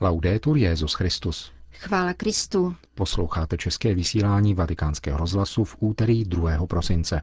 Laudetur 0.00 0.56
Jezus 0.56 0.94
Christus. 0.94 1.52
Chvála 1.72 2.12
Kristu. 2.12 2.74
Posloucháte 2.94 3.56
české 3.56 3.94
vysílání 3.94 4.54
Vatikánského 4.54 5.18
rozhlasu 5.18 5.64
v 5.64 5.76
úterý 5.80 6.24
2. 6.24 6.66
prosince. 6.66 7.20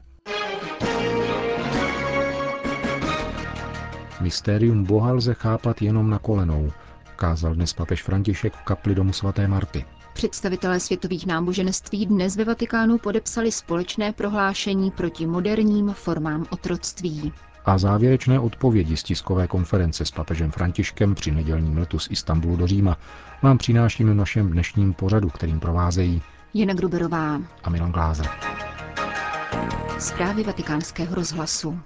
Mystérium 4.20 4.84
Boha 4.84 5.12
lze 5.12 5.34
chápat 5.34 5.82
jenom 5.82 6.10
na 6.10 6.18
kolenou, 6.18 6.72
kázal 7.16 7.54
dnes 7.54 7.72
papež 7.72 8.02
František 8.02 8.54
v 8.54 8.62
kapli 8.62 8.94
domu 8.94 9.12
svaté 9.12 9.48
Marty. 9.48 9.84
Představitelé 10.14 10.80
světových 10.80 11.26
náboženství 11.26 12.06
dnes 12.06 12.36
ve 12.36 12.44
Vatikánu 12.44 12.98
podepsali 12.98 13.52
společné 13.52 14.12
prohlášení 14.12 14.90
proti 14.90 15.26
moderním 15.26 15.90
formám 15.92 16.46
otroctví 16.50 17.32
a 17.64 17.78
závěrečné 17.78 18.40
odpovědi 18.40 18.96
z 18.96 19.02
tiskové 19.02 19.48
konference 19.48 20.04
s 20.04 20.10
papežem 20.10 20.50
Františkem 20.50 21.14
při 21.14 21.30
nedělním 21.30 21.78
letu 21.78 21.98
z 21.98 22.10
Istanbulu 22.10 22.56
do 22.56 22.66
Říma 22.66 22.98
vám 23.42 23.58
přinášíme 23.58 24.12
v 24.12 24.16
našem 24.16 24.50
dnešním 24.50 24.94
pořadu, 24.94 25.28
kterým 25.28 25.60
provázejí 25.60 26.22
Jena 26.54 26.74
Gruberová 26.74 27.40
a 27.64 27.70
Milan 27.70 27.92
Glázer. 27.92 28.26
Zprávy 29.98 30.42
vatikánského 30.44 31.14
rozhlasu. 31.14 31.78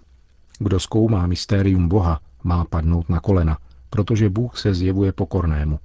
Kdo 0.59 0.81
zkoumá 0.81 1.27
mystérium 1.27 1.89
Boha, 1.89 2.21
má 2.45 2.65
padnout 2.65 3.09
na 3.09 3.21
kolena, 3.21 3.59
protože 3.91 4.31
Bůh 4.31 4.59
se 4.59 4.75
zjevuje 4.75 5.13
pokornému, 5.13 5.79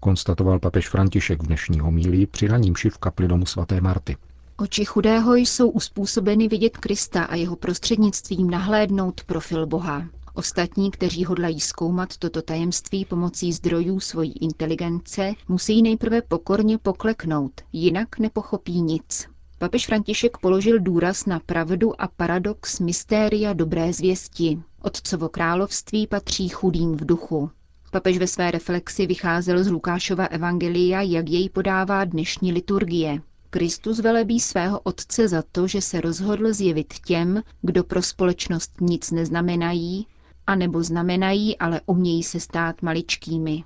konstatoval 0.00 0.58
papež 0.58 0.88
František 0.88 1.42
v 1.42 1.46
dnešní 1.46 1.80
homílii 1.80 2.26
při 2.26 2.48
raním 2.48 2.74
v 2.74 2.98
kapli 2.98 3.28
domu 3.28 3.46
svaté 3.46 3.80
Marty. 3.80 4.16
Oči 4.56 4.84
chudého 4.84 5.34
jsou 5.34 5.70
uspůsobeny 5.70 6.48
vidět 6.48 6.76
Krista 6.76 7.24
a 7.24 7.34
jeho 7.34 7.56
prostřednictvím 7.56 8.50
nahlédnout 8.50 9.24
profil 9.24 9.66
Boha. 9.66 10.06
Ostatní, 10.34 10.90
kteří 10.90 11.24
hodlají 11.24 11.60
zkoumat 11.60 12.16
toto 12.16 12.42
tajemství 12.42 13.04
pomocí 13.04 13.52
zdrojů 13.52 14.00
svojí 14.00 14.32
inteligence, 14.32 15.32
musí 15.48 15.82
nejprve 15.82 16.22
pokorně 16.22 16.78
pokleknout, 16.78 17.52
jinak 17.72 18.18
nepochopí 18.18 18.80
nic. 18.80 19.28
Papež 19.58 19.86
František 19.86 20.38
položil 20.38 20.80
důraz 20.80 21.26
na 21.26 21.40
pravdu 21.40 22.00
a 22.00 22.08
paradox 22.08 22.80
mystéria 22.80 23.52
dobré 23.52 23.92
zvěsti. 23.92 24.62
Otcovo 24.82 25.28
království 25.28 26.06
patří 26.06 26.48
chudým 26.48 26.96
v 26.96 27.06
duchu. 27.06 27.50
Papež 27.90 28.18
ve 28.18 28.26
své 28.26 28.50
reflexi 28.50 29.06
vycházel 29.06 29.64
z 29.64 29.70
Lukášova 29.70 30.24
evangelia, 30.24 31.00
jak 31.00 31.28
jej 31.28 31.48
podává 31.48 32.04
dnešní 32.04 32.52
liturgie. 32.52 33.20
Kristus 33.54 33.98
velebí 34.00 34.40
svého 34.40 34.80
Otce 34.80 35.28
za 35.28 35.42
to, 35.52 35.66
že 35.66 35.80
se 35.80 36.00
rozhodl 36.00 36.52
zjevit 36.52 36.94
těm, 37.06 37.42
kdo 37.62 37.84
pro 37.84 38.02
společnost 38.02 38.80
nic 38.80 39.10
neznamenají, 39.10 40.06
anebo 40.46 40.82
znamenají, 40.82 41.58
ale 41.58 41.80
umějí 41.86 42.22
se 42.22 42.40
stát 42.40 42.82
maličkými. 42.82 43.64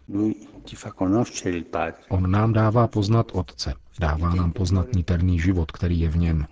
On 2.09 2.31
nám 2.31 2.53
dává 2.53 2.86
poznat 2.86 3.31
Otce, 3.33 3.75
dává 4.00 4.34
nám 4.34 4.53
poznat 4.53 4.86
niterný 4.92 5.41
život, 5.41 5.72
který 5.72 6.00
je 6.00 6.09
v 6.09 6.16
něm. 6.16 6.47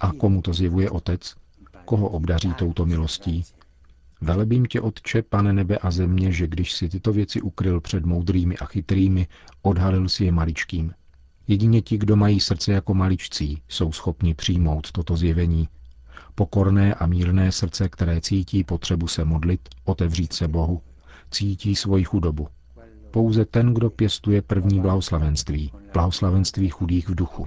A 0.00 0.12
komu 0.12 0.42
to 0.42 0.52
zjevuje 0.52 0.90
Otec? 0.90 1.34
Koho 1.84 2.08
obdaří 2.08 2.54
touto 2.54 2.86
milostí? 2.86 3.44
Velebím 4.20 4.66
tě, 4.66 4.80
Otče, 4.80 5.22
pane 5.22 5.52
nebe 5.52 5.78
a 5.78 5.90
země, 5.90 6.32
že 6.32 6.46
když 6.46 6.72
si 6.72 6.88
tyto 6.88 7.12
věci 7.12 7.40
ukryl 7.40 7.80
před 7.80 8.04
moudrými 8.04 8.56
a 8.56 8.64
chytrými, 8.64 9.26
odhalil 9.62 10.08
si 10.08 10.24
je 10.24 10.32
maličkým. 10.32 10.92
Jedině 11.50 11.82
ti, 11.82 11.98
kdo 11.98 12.16
mají 12.16 12.40
srdce 12.40 12.72
jako 12.72 12.94
maličcí, 12.94 13.62
jsou 13.68 13.92
schopni 13.92 14.34
přijmout 14.34 14.92
toto 14.92 15.16
zjevení. 15.16 15.68
Pokorné 16.34 16.94
a 16.94 17.06
mírné 17.06 17.52
srdce, 17.52 17.88
které 17.88 18.20
cítí 18.20 18.64
potřebu 18.64 19.08
se 19.08 19.24
modlit, 19.24 19.60
otevřít 19.84 20.32
se 20.32 20.48
Bohu, 20.48 20.82
cítí 21.30 21.76
svoji 21.76 22.04
chudobu. 22.04 22.48
Pouze 23.10 23.44
ten, 23.44 23.74
kdo 23.74 23.90
pěstuje 23.90 24.42
první 24.42 24.80
blahoslavenství, 24.80 25.72
blahoslavenství 25.92 26.68
chudých 26.68 27.08
v 27.08 27.14
duchu. 27.14 27.46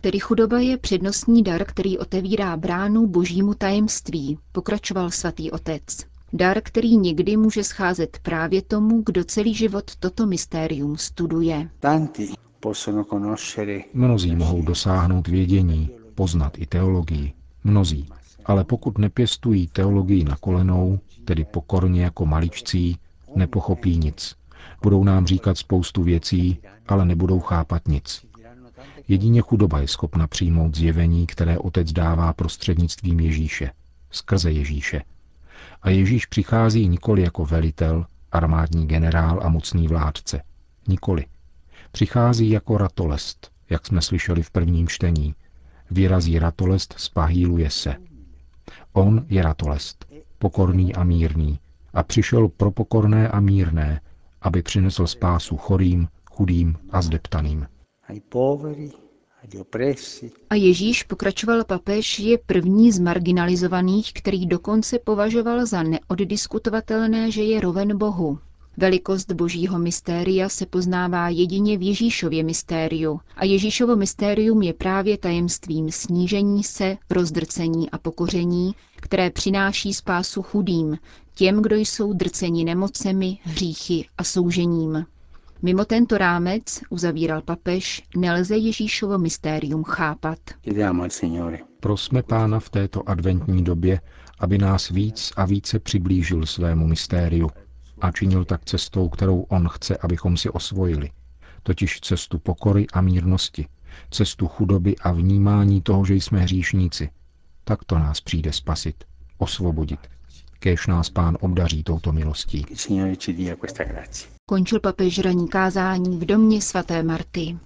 Tedy 0.00 0.18
chudoba 0.18 0.60
je 0.60 0.78
přednostní 0.78 1.42
dar, 1.42 1.64
který 1.64 1.98
otevírá 1.98 2.56
bránu 2.56 3.06
božímu 3.06 3.54
tajemství, 3.54 4.38
pokračoval 4.52 5.10
svatý 5.10 5.50
otec. 5.50 6.13
Dar, 6.36 6.60
který 6.62 6.96
někdy 6.96 7.36
může 7.36 7.64
scházet 7.64 8.18
právě 8.22 8.62
tomu, 8.62 9.02
kdo 9.06 9.24
celý 9.24 9.54
život 9.54 9.96
toto 9.96 10.26
mystérium 10.26 10.96
studuje. 10.96 11.70
Mnozí 13.94 14.36
mohou 14.36 14.62
dosáhnout 14.62 15.28
vědění, 15.28 15.90
poznat 16.14 16.58
i 16.58 16.66
teologii. 16.66 17.32
Mnozí. 17.64 18.08
Ale 18.44 18.64
pokud 18.64 18.98
nepěstují 18.98 19.66
teologii 19.66 20.24
na 20.24 20.36
kolenou, 20.36 20.98
tedy 21.24 21.44
pokorně 21.44 22.02
jako 22.04 22.26
maličcí, 22.26 22.98
nepochopí 23.34 23.96
nic. 23.98 24.36
Budou 24.82 25.04
nám 25.04 25.26
říkat 25.26 25.58
spoustu 25.58 26.02
věcí, 26.02 26.58
ale 26.88 27.04
nebudou 27.04 27.40
chápat 27.40 27.88
nic. 27.88 28.26
Jedině 29.08 29.40
chudoba 29.40 29.80
je 29.80 29.88
schopna 29.88 30.26
přijmout 30.26 30.76
zjevení, 30.76 31.26
které 31.26 31.58
otec 31.58 31.92
dává 31.92 32.32
prostřednictvím 32.32 33.20
Ježíše, 33.20 33.70
skrze 34.10 34.50
Ježíše. 34.50 35.02
A 35.84 35.90
Ježíš 35.90 36.26
přichází 36.26 36.88
nikoli 36.88 37.22
jako 37.22 37.44
velitel, 37.44 38.06
armádní 38.32 38.86
generál 38.86 39.40
a 39.42 39.48
mocný 39.48 39.88
vládce. 39.88 40.42
Nikoli. 40.88 41.26
Přichází 41.92 42.50
jako 42.50 42.78
ratolest, 42.78 43.50
jak 43.70 43.86
jsme 43.86 44.02
slyšeli 44.02 44.42
v 44.42 44.50
prvním 44.50 44.88
čtení. 44.88 45.34
Vyrazí 45.90 46.38
ratolest, 46.38 46.94
spahýluje 46.98 47.70
se. 47.70 47.96
On 48.92 49.26
je 49.28 49.42
ratolest, 49.42 50.06
pokorný 50.38 50.94
a 50.94 51.04
mírný, 51.04 51.58
a 51.94 52.02
přišel 52.02 52.48
pro 52.48 52.70
pokorné 52.70 53.28
a 53.28 53.40
mírné, 53.40 54.00
aby 54.42 54.62
přinesl 54.62 55.06
spásu 55.06 55.56
chorým, 55.56 56.08
chudým 56.30 56.76
a 56.90 57.02
zdeptaným. 57.02 57.66
A 60.50 60.54
Ježíš, 60.54 61.02
pokračoval 61.02 61.64
papež, 61.64 62.18
je 62.18 62.38
první 62.38 62.92
z 62.92 62.98
marginalizovaných, 62.98 64.12
který 64.12 64.46
dokonce 64.46 64.98
považoval 64.98 65.66
za 65.66 65.82
neoddiskutovatelné, 65.82 67.30
že 67.30 67.42
je 67.42 67.60
roven 67.60 67.98
Bohu. 67.98 68.38
Velikost 68.76 69.32
božího 69.32 69.78
mystéria 69.78 70.48
se 70.48 70.66
poznává 70.66 71.28
jedině 71.28 71.78
v 71.78 71.82
Ježíšově 71.82 72.42
mystériu 72.42 73.20
a 73.36 73.44
Ježíšovo 73.44 73.96
mystérium 73.96 74.62
je 74.62 74.72
právě 74.72 75.18
tajemstvím 75.18 75.90
snížení 75.90 76.62
se, 76.64 76.96
rozdrcení 77.10 77.90
a 77.90 77.98
pokoření, 77.98 78.74
které 78.96 79.30
přináší 79.30 79.94
spásu 79.94 80.42
chudým, 80.42 80.98
těm, 81.34 81.62
kdo 81.62 81.76
jsou 81.76 82.12
drceni 82.12 82.64
nemocemi, 82.64 83.38
hříchy 83.42 84.06
a 84.18 84.24
soužením. 84.24 85.06
Mimo 85.62 85.84
tento 85.84 86.18
rámec, 86.18 86.80
uzavíral 86.90 87.42
papež, 87.42 88.02
nelze 88.16 88.56
Ježíšovo 88.56 89.18
mystérium 89.18 89.84
chápat. 89.84 90.38
Prosme 91.80 92.22
pána 92.22 92.60
v 92.60 92.70
této 92.70 93.08
adventní 93.08 93.64
době, 93.64 94.00
aby 94.38 94.58
nás 94.58 94.88
víc 94.88 95.32
a 95.36 95.44
více 95.44 95.78
přiblížil 95.78 96.46
svému 96.46 96.86
mystériu 96.86 97.50
a 98.00 98.10
činil 98.12 98.44
tak 98.44 98.64
cestou, 98.64 99.08
kterou 99.08 99.40
on 99.40 99.68
chce, 99.68 99.96
abychom 99.96 100.36
si 100.36 100.50
osvojili, 100.50 101.10
totiž 101.62 102.00
cestu 102.00 102.38
pokory 102.38 102.86
a 102.92 103.00
mírnosti, 103.00 103.66
cestu 104.10 104.48
chudoby 104.48 104.96
a 104.96 105.12
vnímání 105.12 105.82
toho, 105.82 106.04
že 106.04 106.14
jsme 106.14 106.40
hříšníci. 106.40 107.10
Tak 107.64 107.84
to 107.84 107.98
nás 107.98 108.20
přijde 108.20 108.52
spasit, 108.52 109.04
osvobodit. 109.38 110.00
Kéž 110.64 110.86
nás 110.86 111.10
pán 111.10 111.36
obdaří 111.40 111.82
touto 111.82 112.12
milostí. 112.12 112.66
Končil 114.46 114.80
papež 114.80 115.18
raní 115.18 115.48
kázání 115.48 116.16
v 116.16 116.24
domě 116.24 116.62
svaté 116.62 117.02
Marty. 117.02 117.58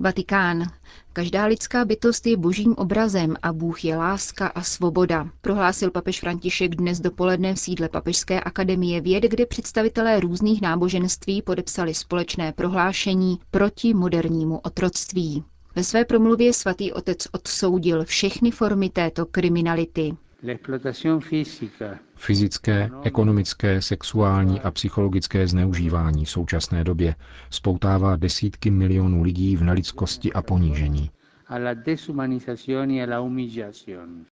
Vatikán. 0.00 0.62
Každá 1.12 1.44
lidská 1.44 1.84
bytost 1.84 2.26
je 2.26 2.36
božím 2.36 2.74
obrazem 2.74 3.36
a 3.42 3.52
Bůh 3.52 3.84
je 3.84 3.96
láska 3.96 4.46
a 4.46 4.62
svoboda, 4.62 5.28
prohlásil 5.40 5.90
papež 5.90 6.20
František 6.20 6.74
dnes 6.74 7.00
dopoledne 7.00 7.54
v 7.54 7.58
sídle 7.58 7.88
Papežské 7.88 8.40
akademie 8.40 9.00
věd, 9.00 9.24
kde 9.24 9.46
představitelé 9.46 10.20
různých 10.20 10.62
náboženství 10.62 11.42
podepsali 11.42 11.94
společné 11.94 12.52
prohlášení 12.52 13.38
proti 13.50 13.94
modernímu 13.94 14.58
otroctví. 14.58 15.44
Ve 15.76 15.84
své 15.84 16.04
promluvě 16.04 16.52
svatý 16.52 16.92
otec 16.92 17.28
odsoudil 17.32 18.04
všechny 18.04 18.50
formy 18.50 18.90
této 18.90 19.26
kriminality. 19.26 20.16
Fyzické, 22.16 22.90
ekonomické, 23.02 23.82
sexuální 23.82 24.60
a 24.60 24.70
psychologické 24.70 25.46
zneužívání 25.46 26.24
v 26.24 26.30
současné 26.30 26.84
době 26.84 27.14
spoutává 27.50 28.16
desítky 28.16 28.70
milionů 28.70 29.22
lidí 29.22 29.56
v 29.56 29.62
nelidskosti 29.64 30.32
a 30.32 30.42
ponížení. 30.42 31.10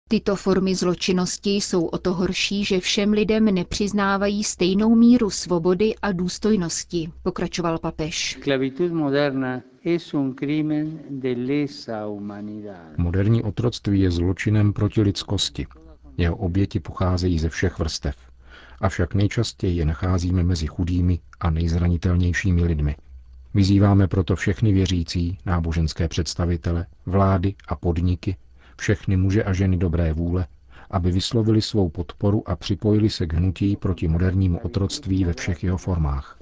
Tyto 0.08 0.36
formy 0.36 0.74
zločinnosti 0.74 1.50
jsou 1.50 1.84
o 1.86 1.98
to 1.98 2.14
horší, 2.14 2.64
že 2.64 2.80
všem 2.80 3.12
lidem 3.12 3.44
nepřiznávají 3.44 4.44
stejnou 4.44 4.94
míru 4.94 5.30
svobody 5.30 5.94
a 6.02 6.12
důstojnosti, 6.12 7.12
pokračoval 7.22 7.78
papež. 7.78 8.38
Moderní 12.96 13.42
otroctví 13.42 14.00
je 14.00 14.10
zločinem 14.10 14.72
proti 14.72 15.02
lidskosti. 15.02 15.66
Jeho 16.18 16.36
oběti 16.36 16.80
pocházejí 16.80 17.38
ze 17.38 17.48
všech 17.48 17.78
vrstev. 17.78 18.16
avšak 18.80 19.14
nejčastěji 19.14 19.76
je 19.76 19.84
nacházíme 19.84 20.42
mezi 20.42 20.66
chudými 20.66 21.18
a 21.40 21.50
nejzranitelnějšími 21.50 22.64
lidmi. 22.64 22.96
Vyzýváme 23.54 24.08
proto 24.08 24.36
všechny 24.36 24.72
věřící, 24.72 25.38
náboženské 25.46 26.08
představitele, 26.08 26.86
vlády 27.06 27.54
a 27.68 27.76
podniky, 27.76 28.36
všechny 28.78 29.16
muže 29.16 29.44
a 29.44 29.52
ženy 29.52 29.76
dobré 29.76 30.12
vůle, 30.12 30.46
aby 30.90 31.10
vyslovili 31.12 31.62
svou 31.62 31.88
podporu 31.88 32.48
a 32.48 32.56
připojili 32.56 33.10
se 33.10 33.26
k 33.26 33.32
hnutí 33.32 33.76
proti 33.76 34.08
modernímu 34.08 34.58
otroctví 34.58 35.24
ve 35.24 35.32
všech 35.32 35.64
jeho 35.64 35.78
formách. 35.78 36.38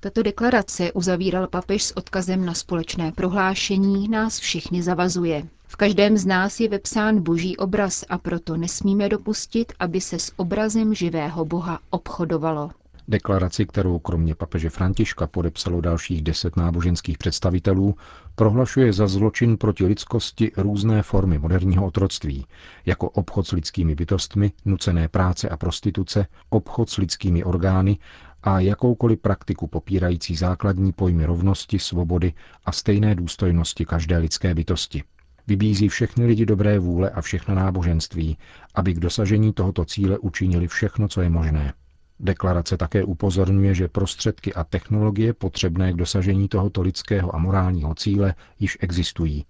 Tato 0.00 0.22
deklarace 0.22 0.92
uzavíral 0.92 1.46
papež 1.46 1.82
s 1.84 1.96
odkazem 1.96 2.44
na 2.44 2.54
společné 2.54 3.12
prohlášení 3.12 4.08
nás 4.08 4.38
všichni 4.38 4.82
zavazuje. 4.82 5.42
V 5.74 5.76
každém 5.76 6.16
z 6.16 6.26
nás 6.26 6.60
je 6.60 6.68
vepsán 6.68 7.22
boží 7.22 7.56
obraz 7.56 8.04
a 8.08 8.18
proto 8.18 8.56
nesmíme 8.56 9.08
dopustit, 9.08 9.72
aby 9.78 10.00
se 10.00 10.18
s 10.18 10.32
obrazem 10.36 10.94
živého 10.94 11.44
Boha 11.44 11.78
obchodovalo. 11.90 12.70
Deklaraci, 13.08 13.66
kterou 13.66 13.98
kromě 13.98 14.34
papeže 14.34 14.70
Františka 14.70 15.26
podepsalo 15.26 15.80
dalších 15.80 16.22
deset 16.22 16.56
náboženských 16.56 17.18
představitelů, 17.18 17.94
prohlašuje 18.34 18.92
za 18.92 19.06
zločin 19.06 19.56
proti 19.56 19.86
lidskosti 19.86 20.52
různé 20.56 21.02
formy 21.02 21.38
moderního 21.38 21.86
otroctví, 21.86 22.46
jako 22.86 23.10
obchod 23.10 23.46
s 23.46 23.52
lidskými 23.52 23.94
bytostmi, 23.94 24.52
nucené 24.64 25.08
práce 25.08 25.48
a 25.48 25.56
prostituce, 25.56 26.26
obchod 26.50 26.90
s 26.90 26.96
lidskými 26.96 27.44
orgány 27.44 27.98
a 28.42 28.60
jakoukoliv 28.60 29.20
praktiku 29.20 29.66
popírající 29.66 30.36
základní 30.36 30.92
pojmy 30.92 31.24
rovnosti, 31.26 31.78
svobody 31.78 32.32
a 32.64 32.72
stejné 32.72 33.14
důstojnosti 33.14 33.84
každé 33.84 34.18
lidské 34.18 34.54
bytosti. 34.54 35.02
Vybízí 35.46 35.88
všechny 35.88 36.26
lidi 36.26 36.46
dobré 36.46 36.78
vůle 36.78 37.10
a 37.10 37.20
všechna 37.20 37.54
náboženství, 37.54 38.38
aby 38.74 38.94
k 38.94 39.00
dosažení 39.00 39.52
tohoto 39.52 39.84
cíle 39.84 40.18
učinili 40.18 40.68
všechno, 40.68 41.08
co 41.08 41.20
je 41.20 41.30
možné. 41.30 41.72
Deklarace 42.20 42.76
také 42.76 43.04
upozorňuje, 43.04 43.74
že 43.74 43.88
prostředky 43.88 44.54
a 44.54 44.64
technologie 44.64 45.32
potřebné 45.32 45.92
k 45.92 45.96
dosažení 45.96 46.48
tohoto 46.48 46.82
lidského 46.82 47.34
a 47.34 47.38
morálního 47.38 47.94
cíle 47.94 48.34
již 48.60 48.78
existují 48.80 49.44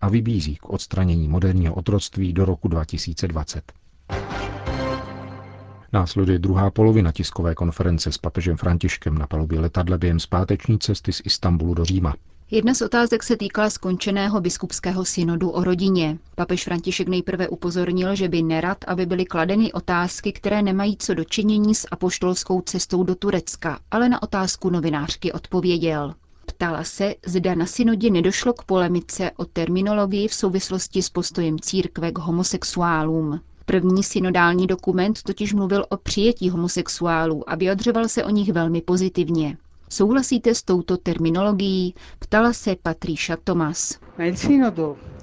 a 0.00 0.08
vybízí 0.08 0.56
k 0.56 0.70
odstranění 0.70 1.28
moderního 1.28 1.74
otroctví 1.74 2.32
do 2.32 2.44
roku 2.44 2.68
2020. 2.68 3.72
Následuje 5.92 6.38
druhá 6.38 6.70
polovina 6.70 7.12
tiskové 7.12 7.54
konference 7.54 8.12
s 8.12 8.18
papežem 8.18 8.56
Františkem 8.56 9.18
na 9.18 9.26
palubě 9.26 9.60
letadle 9.60 9.98
během 9.98 10.20
zpáteční 10.20 10.78
cesty 10.78 11.12
z 11.12 11.22
Istanbulu 11.24 11.74
do 11.74 11.84
Říma. 11.84 12.14
Jedna 12.50 12.74
z 12.74 12.82
otázek 12.82 13.22
se 13.22 13.36
týkala 13.36 13.70
skončeného 13.70 14.40
biskupského 14.40 15.04
synodu 15.04 15.50
o 15.50 15.64
rodině. 15.64 16.18
Papež 16.34 16.64
František 16.64 17.08
nejprve 17.08 17.48
upozornil, 17.48 18.14
že 18.14 18.28
by 18.28 18.42
nerad, 18.42 18.78
aby 18.86 19.06
byly 19.06 19.24
kladeny 19.24 19.72
otázky, 19.72 20.32
které 20.32 20.62
nemají 20.62 20.96
co 20.96 21.14
dočinění 21.14 21.74
s 21.74 21.88
apoštolskou 21.90 22.60
cestou 22.60 23.02
do 23.02 23.14
Turecka, 23.14 23.78
ale 23.90 24.08
na 24.08 24.22
otázku 24.22 24.70
novinářky 24.70 25.32
odpověděl. 25.32 26.14
Ptala 26.46 26.84
se, 26.84 27.14
zda 27.26 27.54
na 27.54 27.66
synodě 27.66 28.10
nedošlo 28.10 28.52
k 28.52 28.64
polemice 28.64 29.30
o 29.36 29.44
terminologii 29.44 30.28
v 30.28 30.34
souvislosti 30.34 31.02
s 31.02 31.08
postojem 31.10 31.58
církve 31.60 32.12
k 32.12 32.18
homosexuálům. 32.18 33.40
První 33.66 34.02
synodální 34.02 34.66
dokument 34.66 35.22
totiž 35.22 35.54
mluvil 35.54 35.86
o 35.88 35.96
přijetí 35.96 36.50
homosexuálů 36.50 37.50
a 37.50 37.54
vyjadřoval 37.54 38.08
se 38.08 38.24
o 38.24 38.30
nich 38.30 38.52
velmi 38.52 38.82
pozitivně. 38.82 39.56
Souhlasíte 39.88 40.54
s 40.54 40.62
touto 40.62 40.96
terminologií? 40.96 41.94
Ptala 42.18 42.52
se 42.52 42.76
Patríša 42.82 43.36
Tomas. 43.44 43.98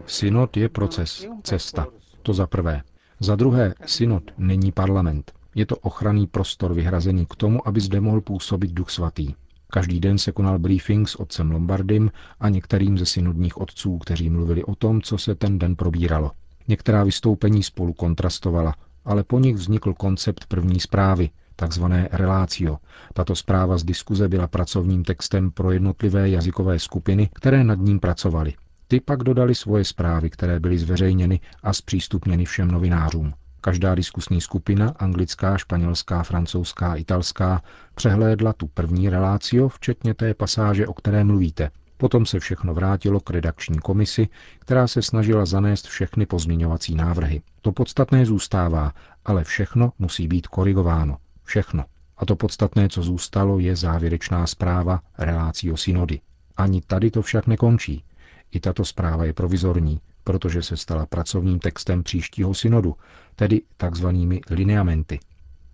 Synod 0.05 0.57
je 0.57 0.69
proces, 0.69 1.27
cesta. 1.43 1.87
To 2.21 2.33
za 2.33 2.47
prvé. 2.47 2.81
Za 3.19 3.35
druhé, 3.35 3.73
synod 3.85 4.23
není 4.37 4.71
parlament. 4.71 5.31
Je 5.55 5.65
to 5.65 5.75
ochranný 5.75 6.27
prostor 6.27 6.73
vyhrazený 6.73 7.25
k 7.25 7.35
tomu, 7.35 7.67
aby 7.67 7.81
zde 7.81 8.01
mohl 8.01 8.21
působit 8.21 8.71
Duch 8.71 8.89
Svatý. 8.89 9.33
Každý 9.69 9.99
den 9.99 10.17
se 10.17 10.31
konal 10.31 10.59
briefing 10.59 11.09
s 11.09 11.15
otcem 11.15 11.51
Lombardym 11.51 12.11
a 12.39 12.49
některým 12.49 12.97
ze 12.97 13.05
synodních 13.05 13.57
otců, 13.57 13.97
kteří 13.97 14.29
mluvili 14.29 14.63
o 14.63 14.75
tom, 14.75 15.01
co 15.01 15.17
se 15.17 15.35
ten 15.35 15.59
den 15.59 15.75
probíralo. 15.75 16.31
Některá 16.67 17.03
vystoupení 17.03 17.63
spolu 17.63 17.93
kontrastovala, 17.93 18.75
ale 19.05 19.23
po 19.23 19.39
nich 19.39 19.55
vznikl 19.55 19.93
koncept 19.93 20.45
první 20.45 20.79
zprávy, 20.79 21.29
takzvané 21.55 22.09
relácio. 22.11 22.77
Tato 23.13 23.35
zpráva 23.35 23.77
z 23.77 23.83
diskuze 23.83 24.27
byla 24.27 24.47
pracovním 24.47 25.03
textem 25.03 25.51
pro 25.51 25.71
jednotlivé 25.71 26.29
jazykové 26.29 26.79
skupiny, 26.79 27.29
které 27.33 27.63
nad 27.63 27.79
ním 27.79 27.99
pracovaly. 27.99 28.53
Ty 28.87 28.99
pak 28.99 29.23
dodali 29.23 29.55
svoje 29.55 29.85
zprávy, 29.85 30.29
které 30.29 30.59
byly 30.59 30.77
zveřejněny 30.77 31.39
a 31.63 31.73
zpřístupněny 31.73 32.45
všem 32.45 32.67
novinářům. 32.67 33.33
Každá 33.61 33.95
diskusní 33.95 34.41
skupina, 34.41 34.93
anglická, 34.99 35.57
španělská, 35.57 36.23
francouzská, 36.23 36.95
italská, 36.95 37.61
přehlédla 37.95 38.53
tu 38.53 38.67
první 38.67 39.09
relácio, 39.09 39.69
včetně 39.69 40.13
té 40.13 40.33
pasáže, 40.33 40.87
o 40.87 40.93
které 40.93 41.23
mluvíte. 41.23 41.71
Potom 41.97 42.25
se 42.25 42.39
všechno 42.39 42.73
vrátilo 42.73 43.19
k 43.19 43.29
redakční 43.29 43.79
komisi, 43.79 44.27
která 44.59 44.87
se 44.87 45.01
snažila 45.01 45.45
zanést 45.45 45.87
všechny 45.87 46.25
pozměňovací 46.25 46.95
návrhy. 46.95 47.41
To 47.61 47.71
podstatné 47.71 48.25
zůstává, 48.25 48.93
ale 49.25 49.43
všechno 49.43 49.91
musí 49.99 50.27
být 50.27 50.47
korigováno. 50.47 51.17
Všechno. 51.45 51.85
A 52.17 52.25
to 52.25 52.35
podstatné, 52.35 52.89
co 52.89 53.03
zůstalo, 53.03 53.59
je 53.59 53.75
závěrečná 53.75 54.47
zpráva 54.47 55.01
Relácio 55.17 55.77
synody. 55.77 56.21
Ani 56.57 56.81
tady 56.81 57.11
to 57.11 57.21
však 57.21 57.47
nekončí. 57.47 58.03
I 58.51 58.59
tato 58.59 58.85
zpráva 58.85 59.25
je 59.25 59.33
provizorní, 59.33 60.01
protože 60.23 60.63
se 60.63 60.77
stala 60.77 61.05
pracovním 61.05 61.59
textem 61.59 62.03
příštího 62.03 62.53
synodu, 62.53 62.95
tedy 63.35 63.61
takzvanými 63.77 64.41
lineamenty. 64.49 65.19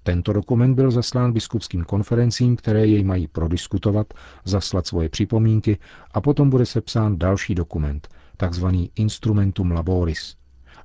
Tento 0.03 0.33
dokument 0.33 0.75
byl 0.75 0.91
zaslán 0.91 1.33
biskupským 1.33 1.83
konferencím, 1.83 2.55
které 2.55 2.87
jej 2.87 3.03
mají 3.03 3.27
prodiskutovat, 3.27 4.13
zaslat 4.45 4.87
svoje 4.87 5.09
připomínky 5.09 5.77
a 6.11 6.21
potom 6.21 6.49
bude 6.49 6.65
sepsán 6.65 7.17
další 7.17 7.55
dokument, 7.55 8.07
takzvaný 8.37 8.91
Instrumentum 8.95 9.71
Laboris. 9.71 10.35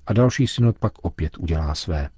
A 0.06 0.12
další 0.12 0.46
synod 0.46 0.78
pak 0.78 0.92
opět 1.02 1.38
udělá 1.38 1.74
své. 1.74 2.08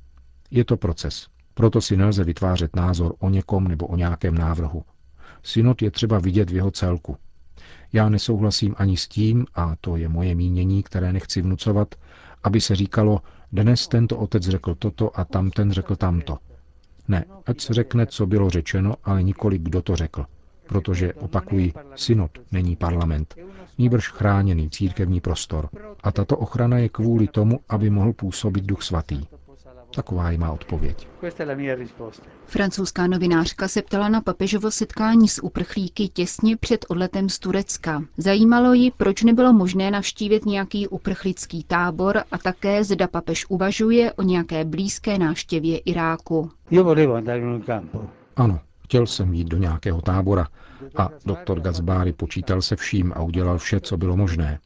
Je 0.50 0.64
to 0.64 0.76
proces. 0.76 1.28
Proto 1.58 1.80
si 1.80 1.96
nelze 1.96 2.24
vytvářet 2.24 2.76
názor 2.76 3.14
o 3.18 3.30
někom 3.30 3.68
nebo 3.68 3.86
o 3.86 3.96
nějakém 3.96 4.34
návrhu. 4.34 4.82
Synod 5.42 5.82
je 5.82 5.90
třeba 5.90 6.18
vidět 6.18 6.50
v 6.50 6.54
jeho 6.54 6.70
celku. 6.70 7.16
Já 7.92 8.08
nesouhlasím 8.08 8.74
ani 8.78 8.96
s 8.96 9.08
tím, 9.08 9.46
a 9.54 9.76
to 9.80 9.96
je 9.96 10.08
moje 10.08 10.34
mínění, 10.34 10.82
které 10.82 11.12
nechci 11.12 11.42
vnucovat, 11.42 11.94
aby 12.44 12.60
se 12.60 12.74
říkalo, 12.76 13.20
dnes 13.52 13.88
tento 13.88 14.16
otec 14.16 14.42
řekl 14.42 14.74
toto 14.74 15.18
a 15.20 15.24
tamten 15.24 15.72
řekl 15.72 15.96
tamto. 15.96 16.38
Ne, 17.08 17.24
ať 17.46 17.60
se 17.60 17.74
řekne, 17.74 18.06
co 18.06 18.26
bylo 18.26 18.50
řečeno, 18.50 18.94
ale 19.04 19.22
nikoli 19.22 19.58
kdo 19.58 19.82
to 19.82 19.96
řekl. 19.96 20.24
Protože, 20.68 21.12
opakuji, 21.14 21.72
synod 21.96 22.30
není 22.52 22.76
parlament, 22.76 23.34
níbrž 23.78 24.08
chráněný 24.08 24.70
církevní 24.70 25.20
prostor. 25.20 25.68
A 26.02 26.12
tato 26.12 26.36
ochrana 26.36 26.78
je 26.78 26.88
kvůli 26.88 27.28
tomu, 27.28 27.60
aby 27.68 27.90
mohl 27.90 28.12
působit 28.12 28.64
duch 28.64 28.82
svatý. 28.82 29.20
Taková 29.94 30.30
je 30.30 30.38
má 30.38 30.52
odpověď. 30.52 31.08
Francouzská 32.46 33.06
novinářka 33.06 33.68
se 33.68 33.82
ptala 33.82 34.08
na 34.08 34.20
papežovo 34.20 34.70
setkání 34.70 35.28
s 35.28 35.42
uprchlíky 35.44 36.08
těsně 36.08 36.56
před 36.56 36.84
odletem 36.88 37.28
z 37.28 37.38
Turecka. 37.38 38.02
Zajímalo 38.16 38.72
ji, 38.72 38.90
proč 38.96 39.22
nebylo 39.22 39.52
možné 39.52 39.90
navštívit 39.90 40.46
nějaký 40.46 40.88
uprchlický 40.88 41.64
tábor 41.64 42.22
a 42.32 42.38
také 42.38 42.84
zda 42.84 43.08
papež 43.08 43.46
uvažuje 43.48 44.12
o 44.12 44.22
nějaké 44.22 44.64
blízké 44.64 45.18
návštěvě 45.18 45.78
Iráku. 45.78 46.50
Ano, 48.36 48.60
chtěl 48.84 49.06
jsem 49.06 49.34
jít 49.34 49.48
do 49.48 49.56
nějakého 49.56 50.00
tábora 50.00 50.46
a 50.96 51.08
doktor 51.24 51.60
Gazbáry 51.60 52.12
počítal 52.12 52.62
se 52.62 52.76
vším 52.76 53.12
a 53.16 53.22
udělal 53.22 53.58
vše, 53.58 53.80
co 53.80 53.96
bylo 53.96 54.16
možné. 54.16 54.58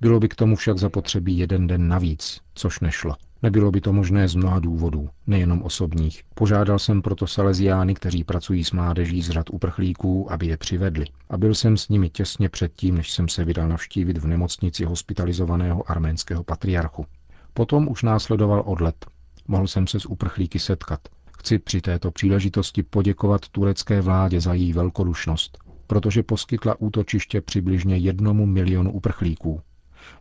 Bylo 0.00 0.20
by 0.20 0.28
k 0.28 0.34
tomu 0.34 0.56
však 0.56 0.78
zapotřebí 0.78 1.38
jeden 1.38 1.66
den 1.66 1.88
navíc, 1.88 2.40
což 2.54 2.80
nešlo. 2.80 3.14
Nebylo 3.42 3.70
by 3.70 3.80
to 3.80 3.92
možné 3.92 4.28
z 4.28 4.34
mnoha 4.34 4.58
důvodů, 4.58 5.08
nejenom 5.26 5.62
osobních. 5.62 6.22
Požádal 6.34 6.78
jsem 6.78 7.02
proto 7.02 7.26
Salesiány, 7.26 7.94
kteří 7.94 8.24
pracují 8.24 8.64
s 8.64 8.72
mládeží 8.72 9.22
z 9.22 9.30
řad 9.30 9.50
uprchlíků, 9.50 10.32
aby 10.32 10.46
je 10.46 10.56
přivedli. 10.56 11.06
A 11.30 11.36
byl 11.36 11.54
jsem 11.54 11.76
s 11.76 11.88
nimi 11.88 12.10
těsně 12.10 12.48
předtím, 12.48 12.94
než 12.94 13.10
jsem 13.10 13.28
se 13.28 13.44
vydal 13.44 13.68
navštívit 13.68 14.18
v 14.18 14.26
nemocnici 14.26 14.84
hospitalizovaného 14.84 15.90
arménského 15.90 16.44
patriarchu. 16.44 17.06
Potom 17.54 17.88
už 17.88 18.02
následoval 18.02 18.62
odlet. 18.66 19.06
Mohl 19.48 19.66
jsem 19.66 19.86
se 19.86 20.00
s 20.00 20.06
uprchlíky 20.06 20.58
setkat. 20.58 21.00
Chci 21.38 21.58
při 21.58 21.80
této 21.80 22.10
příležitosti 22.10 22.82
poděkovat 22.82 23.48
turecké 23.48 24.00
vládě 24.00 24.40
za 24.40 24.54
její 24.54 24.72
velkodušnost, 24.72 25.58
protože 25.86 26.22
poskytla 26.22 26.80
útočiště 26.80 27.40
přibližně 27.40 27.96
jednomu 27.96 28.46
milionu 28.46 28.92
uprchlíků. 28.92 29.60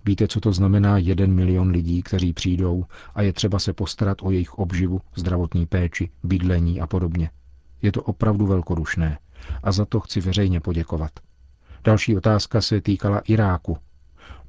Víte, 0.06 0.28
co 0.28 0.40
to 0.40 0.54
znamená 0.54 0.98
jeden 0.98 1.34
milion 1.34 1.70
lidí, 1.70 2.04
kteří 2.04 2.34
přijdou 2.34 2.86
a 3.16 3.22
je 3.22 3.34
třeba 3.34 3.60
se 3.60 3.74
postarat 3.74 4.18
o 4.22 4.32
jejich 4.32 4.54
obživu, 4.54 5.02
zdravotní 5.16 5.66
péči, 5.66 6.10
bydlení 6.24 6.82
a 6.82 6.88
podobně. 6.88 7.30
Je 7.82 7.92
to 7.92 8.04
opravdu 8.04 8.46
velkodušné 8.48 9.20
a 9.64 9.72
za 9.72 9.86
to 9.86 10.00
chci 10.00 10.22
veřejně 10.22 10.60
poděkovat. 10.60 11.12
Další 11.84 12.18
otázka 12.18 12.62
se 12.62 12.82
týkala 12.82 13.20
Iráku. 13.20 13.78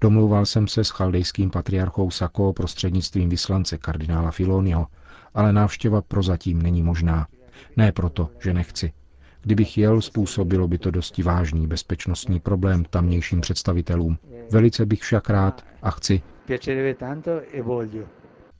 Domlouval 0.01 0.47
jsem 0.47 0.69
se 0.69 0.85
s 0.85 0.91
chaldejským 0.91 1.51
patriarchou 1.51 2.11
Sako 2.11 2.53
prostřednictvím 2.53 3.29
vyslance 3.29 3.79
kardinála 3.79 4.31
Filoniho 4.31 4.87
ale 5.35 5.53
návštěva 5.53 6.03
prozatím 6.03 6.63
není 6.63 6.83
možná. 6.83 7.27
Ne 7.77 7.93
proto, 7.93 8.31
že 8.43 8.55
nechci. 8.55 8.93
Kdybych 9.43 9.79
jel, 9.79 10.01
způsobilo 10.01 10.69
by 10.69 10.79
to 10.79 10.91
dosti 10.91 11.23
vážný 11.23 11.67
bezpečnostní 11.67 12.41
problém 12.41 12.85
tamnějším 12.91 13.41
představitelům. 13.41 14.19
Velice 14.51 14.87
bych 14.87 15.03
však 15.03 15.31
rád 15.31 15.65
a 15.83 15.91
chci. 15.91 16.23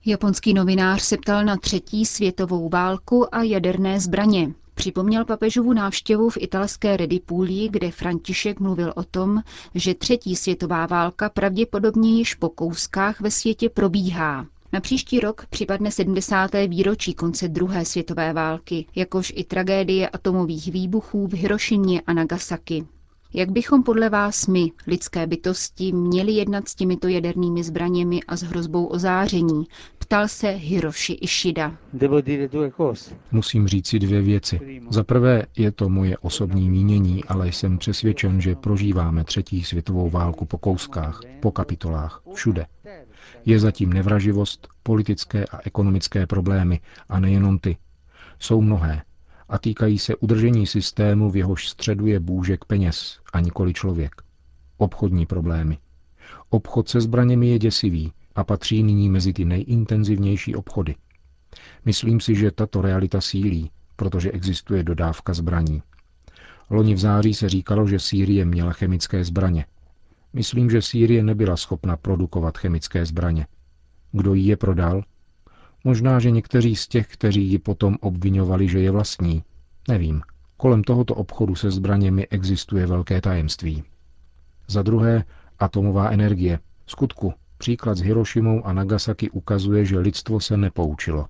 Japonský 0.05 0.53
novinář 0.53 1.01
se 1.01 1.17
ptal 1.17 1.45
na 1.45 1.57
třetí 1.57 2.05
světovou 2.05 2.69
válku 2.69 3.35
a 3.35 3.43
jaderné 3.43 3.99
zbraně. 3.99 4.51
Připomněl 4.73 5.25
papežovu 5.25 5.73
návštěvu 5.73 6.29
v 6.29 6.37
italské 6.37 6.97
Redipulii, 6.97 7.69
kde 7.69 7.91
František 7.91 8.59
mluvil 8.59 8.93
o 8.95 9.03
tom, 9.03 9.41
že 9.75 9.93
třetí 9.93 10.35
světová 10.35 10.85
válka 10.85 11.29
pravděpodobně 11.29 12.17
již 12.17 12.33
po 12.35 12.49
kouskách 12.49 13.21
ve 13.21 13.31
světě 13.31 13.69
probíhá. 13.69 14.45
Na 14.73 14.79
příští 14.79 15.19
rok 15.19 15.45
připadne 15.49 15.91
70. 15.91 16.51
výročí 16.67 17.13
konce 17.13 17.47
druhé 17.47 17.85
světové 17.85 18.33
války, 18.33 18.85
jakož 18.95 19.33
i 19.35 19.43
tragédie 19.43 20.09
atomových 20.09 20.71
výbuchů 20.71 21.27
v 21.27 21.33
Hirošimě 21.33 22.01
a 22.01 22.13
Nagasaki. 22.13 22.85
Jak 23.33 23.51
bychom 23.51 23.83
podle 23.83 24.09
vás 24.09 24.47
my, 24.47 24.71
lidské 24.87 25.27
bytosti, 25.27 25.91
měli 25.91 26.31
jednat 26.31 26.67
s 26.67 26.75
těmito 26.75 27.07
jadernými 27.07 27.63
zbraněmi 27.63 28.19
a 28.27 28.35
s 28.35 28.41
hrozbou 28.41 28.85
o 28.85 28.99
záření? 28.99 29.65
Ptal 29.97 30.27
se 30.27 30.49
Hiroshi 30.49 31.13
Ishida. 31.13 31.77
Musím 33.31 33.67
říci 33.67 33.99
dvě 33.99 34.21
věci. 34.21 34.81
Za 34.89 35.03
prvé 35.03 35.45
je 35.57 35.71
to 35.71 35.89
moje 35.89 36.17
osobní 36.17 36.69
mínění, 36.69 37.23
ale 37.23 37.47
jsem 37.47 37.77
přesvědčen, 37.77 38.41
že 38.41 38.55
prožíváme 38.55 39.23
třetí 39.23 39.63
světovou 39.63 40.09
válku 40.09 40.45
po 40.45 40.57
kouskách, 40.57 41.19
po 41.39 41.51
kapitolách, 41.51 42.21
všude. 42.33 42.65
Je 43.45 43.59
zatím 43.59 43.93
nevraživost, 43.93 44.67
politické 44.83 45.45
a 45.45 45.59
ekonomické 45.63 46.27
problémy 46.27 46.79
a 47.09 47.19
nejenom 47.19 47.59
ty. 47.59 47.77
Jsou 48.39 48.61
mnohé 48.61 49.01
a 49.49 49.57
týkají 49.57 49.99
se 49.99 50.15
udržení 50.15 50.67
systému, 50.67 51.31
v 51.31 51.35
jehož 51.35 51.69
středu 51.69 52.07
je 52.07 52.19
bůžek 52.19 52.65
peněz 52.65 53.19
a 53.33 53.39
nikoli 53.39 53.73
člověk. 53.73 54.11
Obchodní 54.77 55.25
problémy. 55.25 55.77
Obchod 56.49 56.89
se 56.89 57.01
zbraněmi 57.01 57.47
je 57.47 57.59
děsivý 57.59 58.13
a 58.35 58.43
patří 58.43 58.83
nyní 58.83 59.09
mezi 59.09 59.33
ty 59.33 59.45
nejintenzivnější 59.45 60.55
obchody. 60.55 60.95
Myslím 61.85 62.19
si, 62.19 62.35
že 62.35 62.51
tato 62.51 62.81
realita 62.81 63.21
sílí, 63.21 63.71
protože 63.95 64.31
existuje 64.31 64.83
dodávka 64.83 65.33
zbraní. 65.33 65.81
Loni 66.69 66.93
v 66.93 66.97
září 66.99 67.33
se 67.33 67.49
říkalo, 67.49 67.87
že 67.87 67.99
Sýrie 67.99 68.45
měla 68.45 68.73
chemické 68.73 69.23
zbraně. 69.23 69.65
Myslím, 70.33 70.69
že 70.69 70.81
Sýrie 70.81 71.23
nebyla 71.23 71.57
schopna 71.57 71.97
produkovat 71.97 72.57
chemické 72.57 73.05
zbraně. 73.05 73.47
Kdo 74.11 74.33
ji 74.33 74.43
je 74.43 74.57
prodal? 74.57 75.03
Možná, 75.83 76.19
že 76.19 76.31
někteří 76.31 76.75
z 76.75 76.87
těch, 76.87 77.07
kteří 77.07 77.51
ji 77.51 77.59
potom 77.59 77.97
obvinovali, 78.01 78.69
že 78.69 78.79
je 78.79 78.91
vlastní. 78.91 79.43
Nevím. 79.87 80.21
Kolem 80.57 80.83
tohoto 80.83 81.15
obchodu 81.15 81.55
se 81.55 81.71
zbraněmi 81.71 82.27
existuje 82.27 82.85
velké 82.85 83.21
tajemství. 83.21 83.83
Za 84.67 84.81
druhé, 84.81 85.23
atomová 85.59 86.09
energie. 86.09 86.59
Skutku, 86.87 87.33
příklad 87.57 87.97
s 87.97 88.01
Hirošimou 88.01 88.65
a 88.65 88.73
Nagasaki 88.73 89.29
ukazuje, 89.29 89.85
že 89.85 89.99
lidstvo 89.99 90.39
se 90.39 90.57
nepoučilo. 90.57 91.27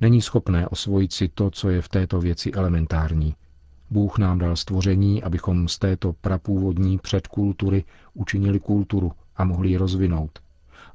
Není 0.00 0.22
schopné 0.22 0.68
osvojit 0.68 1.12
si 1.12 1.28
to, 1.28 1.50
co 1.50 1.70
je 1.70 1.82
v 1.82 1.88
této 1.88 2.20
věci 2.20 2.52
elementární. 2.52 3.34
Bůh 3.94 4.18
nám 4.18 4.38
dal 4.38 4.56
stvoření, 4.56 5.22
abychom 5.22 5.68
z 5.68 5.78
této 5.78 6.12
prapůvodní 6.12 6.98
předkultury 6.98 7.84
učinili 8.14 8.60
kulturu 8.60 9.12
a 9.36 9.44
mohli 9.44 9.68
ji 9.68 9.76
rozvinout. 9.76 10.38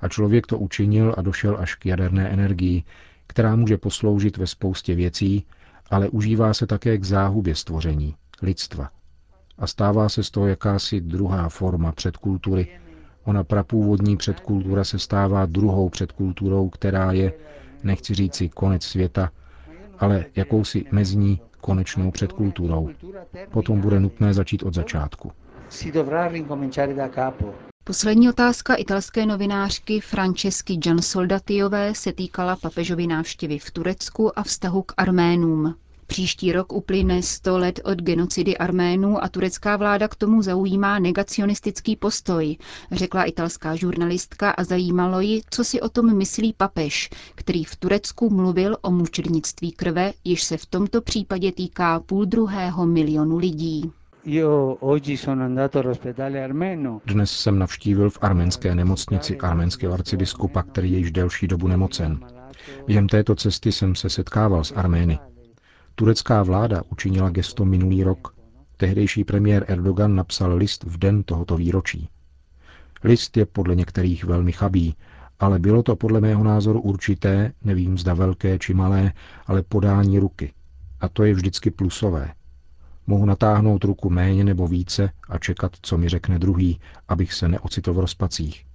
A 0.01 0.08
člověk 0.08 0.48
to 0.48 0.58
učinil 0.58 1.15
a 1.18 1.22
došel 1.22 1.58
až 1.60 1.75
k 1.75 1.86
jaderné 1.86 2.29
energii, 2.29 2.84
která 3.27 3.56
může 3.56 3.77
posloužit 3.77 4.38
ve 4.38 4.48
spoustě 4.48 4.96
věcí, 4.96 5.46
ale 5.89 6.10
užívá 6.10 6.53
se 6.53 6.68
také 6.68 6.98
k 6.98 7.03
záhubě 7.03 7.56
stvoření, 7.56 8.15
lidstva. 8.41 8.89
A 9.58 9.68
stává 9.68 10.10
se 10.10 10.24
z 10.24 10.32
toho 10.32 10.48
jakási 10.48 11.01
druhá 11.01 11.50
forma 11.50 11.91
předkultury. 11.91 12.79
Ona 13.24 13.44
prapůvodní 13.44 14.18
předkultura 14.18 14.84
se 14.84 15.00
stává 15.00 15.46
druhou 15.46 15.89
předkulturou, 15.89 16.70
která 16.70 17.12
je, 17.12 17.34
nechci 17.84 18.13
říci 18.13 18.50
konec 18.50 18.84
světa, 18.84 19.32
ale 20.00 20.25
jakousi 20.36 20.86
mezní 20.91 21.41
konečnou 21.62 22.12
předkulturou. 22.12 22.89
Potom 23.51 23.82
bude 23.82 24.00
nutné 24.00 24.34
začít 24.34 24.63
od 24.63 24.74
začátku. 24.74 25.32
Poslední 27.84 28.30
otázka 28.30 28.75
italské 28.75 29.25
novinářky 29.25 30.00
Francesky 30.00 30.75
Giansoldatiové 30.75 31.96
se 31.96 32.13
týkala 32.13 32.56
papežovy 32.56 33.08
návštěvy 33.08 33.60
v 33.60 33.72
Turecku 33.72 34.39
a 34.39 34.44
vztahu 34.44 34.82
k 34.82 34.94
Arménům. 34.98 35.75
Příští 36.10 36.51
rok 36.51 36.74
uplyne 36.74 37.22
100 37.22 37.58
let 37.58 37.80
od 37.84 37.98
genocidy 38.01 38.58
Arménů 38.58 39.24
a 39.24 39.30
turecká 39.30 39.78
vláda 39.78 40.08
k 40.08 40.16
tomu 40.16 40.42
zaujímá 40.42 41.00
negacionistický 41.00 41.96
postoj, 41.96 42.58
řekla 42.92 43.24
italská 43.24 43.75
žurnalistka 43.75 44.51
a 44.51 44.63
zajímalo 44.63 45.20
ji, 45.20 45.42
co 45.50 45.63
si 45.63 45.82
o 45.82 45.89
tom 45.89 46.18
myslí 46.18 46.54
papež, 46.58 47.10
který 47.36 47.63
v 47.63 47.75
Turecku 47.75 48.30
mluvil 48.30 48.78
o 48.82 48.92
mučednictví 48.92 49.72
krve, 49.72 50.12
již 50.24 50.44
se 50.44 50.58
v 50.58 50.66
tomto 50.66 51.01
případě 51.01 51.51
týká 51.51 52.00
půl 52.00 52.25
druhého 52.25 52.86
milionu 52.86 53.38
lidí. 53.38 53.92
Dnes 57.06 57.32
jsem 57.32 57.60
navštívil 57.60 58.10
v 58.10 58.18
arménské 58.22 58.75
nemocnici 58.75 59.38
arménského 59.38 59.94
arcibiskupa, 59.94 60.63
který 60.63 60.92
je 60.92 60.98
již 60.98 61.12
delší 61.12 61.48
dobu 61.48 61.68
nemocen. 61.68 62.20
Během 62.88 63.08
této 63.08 63.36
cesty 63.36 63.72
jsem 63.72 63.96
se 63.96 64.10
setkával 64.10 64.63
s 64.63 64.72
Armény. 64.72 65.20
Turecká 66.00 66.44
vláda 66.44 66.84
učinila 66.91 67.29
gesto 67.29 67.65
minulý 67.65 68.03
rok. 68.03 68.36
Tehdejší 68.77 69.24
premiér 69.24 69.65
Erdogan 69.68 70.15
napsal 70.15 70.56
list 70.56 70.84
v 70.84 70.98
den 70.98 71.24
tohoto 71.24 71.58
výročí. 71.58 72.10
List 73.03 73.38
je 73.38 73.46
podle 73.46 73.75
některých 73.75 74.24
velmi 74.24 74.51
chabý, 74.51 74.96
ale 75.39 75.60
bylo 75.60 75.84
to 75.84 75.96
podle 75.96 76.22
mého 76.22 76.44
názoru 76.44 76.82
určité, 76.82 77.53
nevím 77.63 77.98
zda 77.98 78.13
velké 78.13 78.60
či 78.60 78.74
malé, 78.74 79.13
ale 79.48 79.63
podání 79.63 80.20
ruky. 80.20 80.53
A 81.01 81.10
to 81.10 81.24
je 81.24 81.34
vždycky 81.34 81.72
plusové. 81.72 82.34
Mohu 83.08 83.25
natáhnout 83.25 83.84
ruku 83.84 84.10
méně 84.10 84.44
nebo 84.44 84.68
více 84.68 85.10
a 85.29 85.38
čekat, 85.38 85.72
co 85.82 85.98
mi 85.98 86.10
řekne 86.10 86.39
druhý, 86.39 86.79
abych 87.08 87.34
se 87.34 87.48
neocitl 87.48 87.94
v 87.94 88.00
rozpacích. 88.00 88.65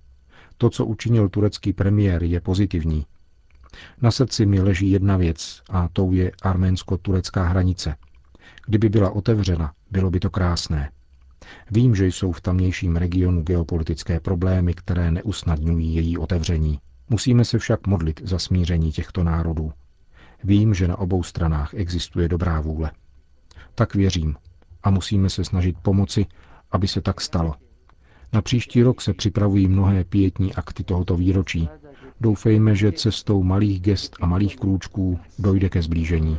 To, 0.57 0.71
co 0.71 0.87
učinil 0.87 1.29
turecký 1.29 1.73
premiér, 1.73 2.23
je 2.23 2.41
pozitivní. 2.41 3.07
Na 4.03 4.11
srdci 4.11 4.47
mi 4.47 4.61
leží 4.61 4.91
jedna 4.91 5.17
věc 5.17 5.63
a 5.71 5.89
tou 5.93 6.13
je 6.13 6.33
arménsko-turecká 6.43 7.45
hranice. 7.49 7.97
Kdyby 8.67 8.89
byla 8.89 9.11
otevřena, 9.11 9.73
bylo 9.91 10.11
by 10.11 10.21
to 10.21 10.31
krásné. 10.31 10.91
Vím, 11.71 11.95
že 11.95 12.07
jsou 12.07 12.33
v 12.33 12.41
tamnějším 12.41 12.97
regionu 12.97 13.43
geopolitické 13.43 14.21
problémy, 14.21 14.75
které 14.75 15.11
neusnadňují 15.11 15.95
její 15.95 16.19
otevření. 16.19 16.79
Musíme 17.09 17.45
se 17.45 17.59
však 17.59 17.87
modlit 17.87 18.21
za 18.25 18.39
smíření 18.39 18.93
těchto 18.93 19.25
národů. 19.25 19.73
Vím, 20.45 20.75
že 20.75 20.89
na 20.89 20.99
obou 20.99 21.23
stranách 21.23 21.75
existuje 21.75 22.29
dobrá 22.29 22.61
vůle. 22.61 22.91
Tak 23.75 23.95
věřím 23.95 24.37
a 24.83 24.91
musíme 24.91 25.31
se 25.31 25.45
snažit 25.45 25.77
pomoci, 25.83 26.27
aby 26.73 26.89
se 26.89 27.01
tak 27.01 27.21
stalo. 27.21 27.55
Na 28.33 28.43
příští 28.43 28.83
rok 28.83 29.01
se 29.01 29.15
připravují 29.15 29.69
mnohé 29.69 30.05
pětní 30.05 30.55
akty 30.55 30.85
tohoto 30.85 31.17
výročí, 31.17 31.69
Doufejme, 32.21 32.75
že 32.75 32.93
cestou 32.93 33.43
malých 33.43 33.81
gest 33.81 34.17
a 34.21 34.27
malých 34.27 34.57
krůčků 34.57 35.19
dojde 35.39 35.69
ke 35.69 35.83
zblížení. 35.83 36.39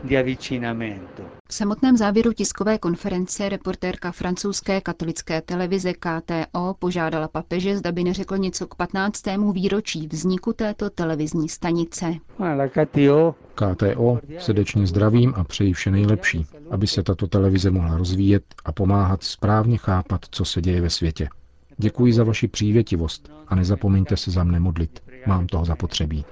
V 1.47 1.53
samotném 1.53 1.97
závěru 1.97 2.33
tiskové 2.33 2.77
konference 2.77 3.49
reportérka 3.49 4.11
francouzské 4.11 4.81
katolické 4.81 5.41
televize 5.41 5.93
KTO 5.93 6.75
požádala 6.79 7.27
papeže, 7.27 7.77
zda 7.77 7.91
by 7.91 8.03
neřekl 8.03 8.37
něco 8.37 8.67
k 8.67 8.75
15. 8.75 9.23
výročí 9.53 10.07
vzniku 10.07 10.53
této 10.53 10.89
televizní 10.89 11.49
stanice. 11.49 12.13
KTO 13.55 14.19
srdečně 14.39 14.87
zdravím 14.87 15.33
a 15.35 15.43
přeji 15.43 15.73
vše 15.73 15.91
nejlepší, 15.91 16.45
aby 16.71 16.87
se 16.87 17.03
tato 17.03 17.27
televize 17.27 17.71
mohla 17.71 17.97
rozvíjet 17.97 18.43
a 18.65 18.71
pomáhat 18.71 19.23
správně 19.23 19.77
chápat, 19.77 20.25
co 20.31 20.45
se 20.45 20.61
děje 20.61 20.81
ve 20.81 20.89
světě. 20.89 21.29
Děkuji 21.77 22.13
za 22.13 22.23
vaši 22.23 22.47
přívětivost 22.47 23.31
a 23.47 23.55
nezapomeňte 23.55 24.17
se 24.17 24.31
za 24.31 24.43
mne 24.43 24.59
modlit. 24.59 24.99
Mám 25.27 25.47
toho 25.47 25.65
zapotřebí. 25.65 26.25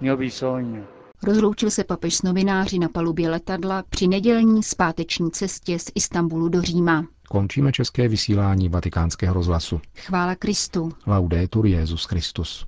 Rozloučil 1.23 1.71
se 1.71 1.83
papež 1.83 2.15
s 2.15 2.21
novináři 2.21 2.79
na 2.79 2.89
palubě 2.89 3.29
letadla 3.29 3.83
při 3.89 4.07
nedělní 4.07 4.63
zpáteční 4.63 5.31
cestě 5.31 5.79
z 5.79 5.91
Istanbulu 5.95 6.49
do 6.49 6.61
Říma. 6.61 7.05
Končíme 7.29 7.71
české 7.71 8.07
vysílání 8.07 8.69
vatikánského 8.69 9.33
rozhlasu. 9.33 9.81
Chvála 9.95 10.35
Kristu. 10.35 10.91
Laudetur 11.07 11.65
Jezus 11.65 12.05
Christus. 12.05 12.65